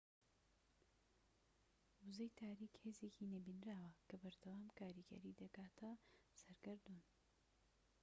[2.05, 5.91] وزەی تاریك هێزێکی نەبینراوە کە بەردەوام کاریگەری دەکاتە
[6.39, 7.03] سەر گەردوون